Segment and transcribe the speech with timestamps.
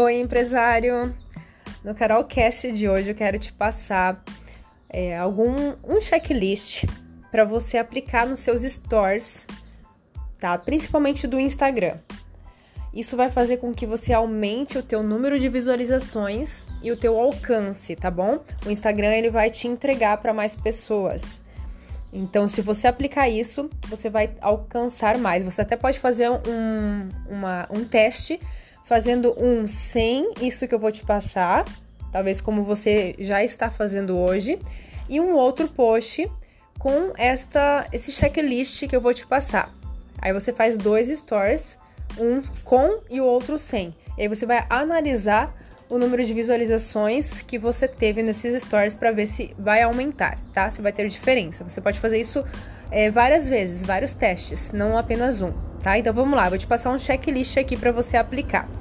[0.00, 1.12] Oi, empresário!
[1.82, 4.22] No Carolcast de hoje eu quero te passar
[4.88, 6.84] é, algum um checklist
[7.32, 9.44] para você aplicar nos seus stores,
[10.38, 10.56] tá?
[10.56, 11.96] Principalmente do Instagram.
[12.94, 17.18] Isso vai fazer com que você aumente o teu número de visualizações e o teu
[17.18, 18.38] alcance, tá bom?
[18.64, 21.40] O Instagram ele vai te entregar para mais pessoas.
[22.12, 25.42] Então, se você aplicar isso, você vai alcançar mais.
[25.42, 28.38] Você até pode fazer um, uma, um teste
[28.88, 31.66] fazendo um sem isso que eu vou te passar,
[32.10, 34.58] talvez como você já está fazendo hoje,
[35.10, 36.26] e um outro post
[36.78, 39.70] com esta esse checklist que eu vou te passar.
[40.22, 41.76] Aí você faz dois stories,
[42.18, 43.94] um com e o outro sem.
[44.16, 45.54] E aí você vai analisar
[45.90, 50.70] o número de visualizações que você teve nesses stories para ver se vai aumentar, tá?
[50.70, 51.62] Se vai ter diferença.
[51.62, 52.42] Você pode fazer isso
[52.90, 55.52] é, várias vezes, vários testes, não apenas um,
[55.82, 55.98] tá?
[55.98, 58.77] Então vamos lá, vou te passar um checklist aqui para você aplicar.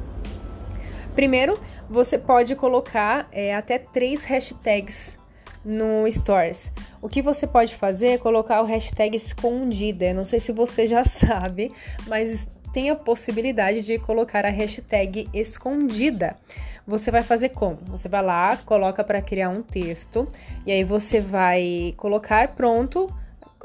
[1.17, 5.17] Primeiro, você pode colocar é, até três hashtags
[5.65, 6.71] no Stories.
[7.01, 10.13] O que você pode fazer é colocar o hashtag escondida.
[10.13, 11.71] Não sei se você já sabe,
[12.05, 16.37] mas tem a possibilidade de colocar a hashtag escondida.
[16.85, 17.79] Você vai fazer como?
[17.87, 20.27] Você vai lá, coloca para criar um texto
[20.67, 23.11] e aí você vai colocar pronto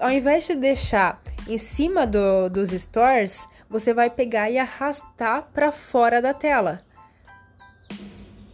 [0.00, 5.70] ao invés de deixar em cima do, dos stores, você vai pegar e arrastar para
[5.70, 6.80] fora da tela.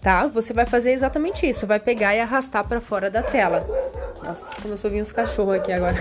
[0.00, 0.26] Tá?
[0.28, 3.66] Você vai fazer exatamente isso, vai pegar e arrastar para fora da tela.
[4.22, 5.96] Nossa, começou a vir uns cachorros aqui agora.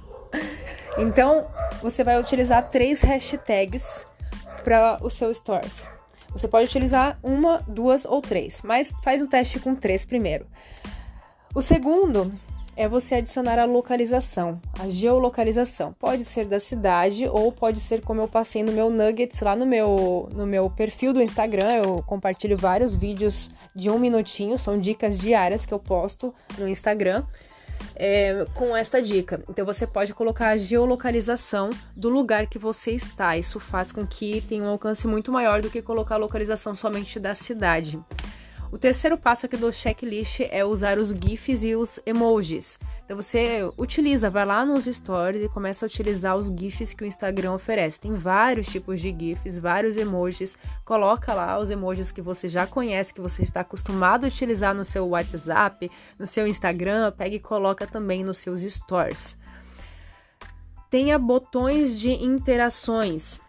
[0.96, 1.46] então,
[1.82, 4.06] você vai utilizar três hashtags
[4.64, 5.88] para o seu stores.
[6.32, 10.46] Você pode utilizar uma, duas ou três, mas faz um teste com três primeiro.
[11.54, 12.32] O segundo
[12.80, 15.92] é você adicionar a localização, a geolocalização.
[15.92, 19.66] Pode ser da cidade ou pode ser como eu passei no meu Nuggets lá no
[19.66, 21.82] meu, no meu perfil do Instagram.
[21.84, 27.22] Eu compartilho vários vídeos de um minutinho, são dicas diárias que eu posto no Instagram.
[27.96, 29.42] É, com esta dica.
[29.48, 33.36] Então você pode colocar a geolocalização do lugar que você está.
[33.36, 37.18] Isso faz com que tenha um alcance muito maior do que colocar a localização somente
[37.18, 37.98] da cidade.
[38.72, 42.78] O terceiro passo aqui do checklist é usar os GIFs e os emojis.
[43.04, 47.06] Então você utiliza, vai lá nos stories e começa a utilizar os GIFs que o
[47.06, 47.98] Instagram oferece.
[47.98, 50.56] Tem vários tipos de GIFs, vários emojis.
[50.84, 54.84] Coloca lá os emojis que você já conhece, que você está acostumado a utilizar no
[54.84, 59.36] seu WhatsApp, no seu Instagram, pega e coloca também nos seus stories.
[60.88, 63.40] Tenha botões de interações.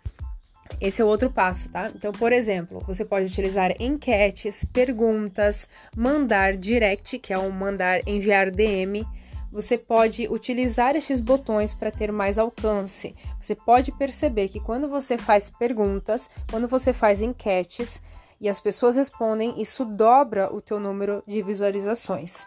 [0.80, 1.92] Esse é o outro passo, tá?
[1.94, 8.50] Então, por exemplo, você pode utilizar enquetes, perguntas, mandar direct, que é um mandar enviar
[8.50, 9.06] DM.
[9.52, 13.16] Você pode utilizar estes botões para ter mais alcance.
[13.40, 18.02] Você pode perceber que quando você faz perguntas, quando você faz enquetes
[18.40, 22.46] e as pessoas respondem, isso dobra o teu número de visualizações.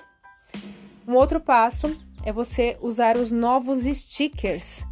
[1.07, 4.83] Um outro passo é você usar os novos stickers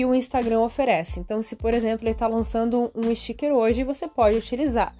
[0.00, 1.20] que o Instagram oferece.
[1.20, 4.94] Então, se por exemplo ele está lançando um sticker hoje, você pode utilizar.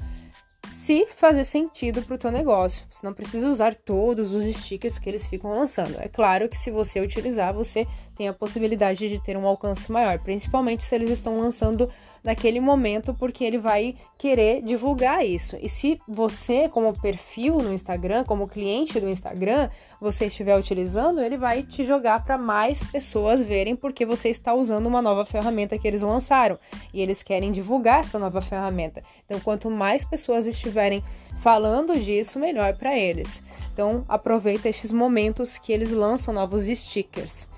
[0.68, 5.08] Se fazer sentido para o teu negócio, você não precisa usar todos os stickers que
[5.08, 5.98] eles ficam lançando.
[5.98, 10.18] É claro que se você utilizar, você tem a possibilidade de ter um alcance maior,
[10.18, 11.88] principalmente se eles estão lançando
[12.22, 15.56] naquele momento, porque ele vai querer divulgar isso.
[15.60, 19.70] E se você, como perfil no Instagram, como cliente do Instagram,
[20.00, 24.86] você estiver utilizando, ele vai te jogar para mais pessoas verem porque você está usando
[24.86, 26.58] uma nova ferramenta que eles lançaram
[26.92, 29.02] e eles querem divulgar essa nova ferramenta.
[29.24, 31.02] Então, quanto mais pessoas estiverem
[31.40, 33.42] falando disso, melhor para eles.
[33.72, 37.48] Então, aproveita estes momentos que eles lançam novos stickers.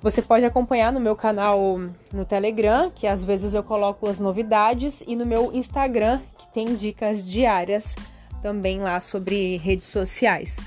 [0.00, 1.80] Você pode acompanhar no meu canal
[2.12, 6.76] no Telegram, que às vezes eu coloco as novidades, e no meu Instagram, que tem
[6.76, 7.96] dicas diárias
[8.40, 10.58] também lá sobre redes sociais.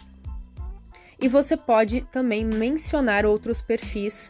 [1.19, 4.29] E você pode também mencionar outros perfis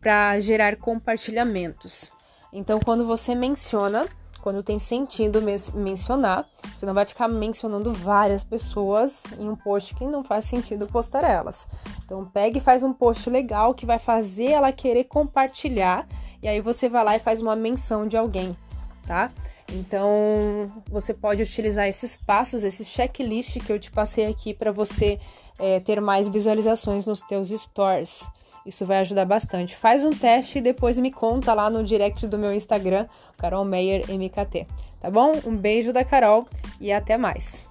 [0.00, 2.12] para gerar compartilhamentos.
[2.52, 4.06] Então, quando você menciona
[4.40, 5.40] quando tem sentido
[5.74, 6.46] mencionar.
[6.74, 11.24] Você não vai ficar mencionando várias pessoas em um post que não faz sentido postar
[11.24, 11.66] elas.
[12.04, 16.06] Então, pegue e faz um post legal que vai fazer ela querer compartilhar.
[16.42, 18.56] E aí você vai lá e faz uma menção de alguém,
[19.06, 19.30] tá?
[19.72, 25.18] Então, você pode utilizar esses passos, esse checklist que eu te passei aqui para você
[25.58, 28.28] é, ter mais visualizações nos teus stories.
[28.66, 29.76] Isso vai ajudar bastante.
[29.76, 33.06] Faz um teste e depois me conta lá no direct do meu Instagram,
[33.38, 34.66] Carol Meyer MKT.
[35.00, 35.32] Tá bom?
[35.46, 36.46] Um beijo da Carol
[36.80, 37.69] e até mais.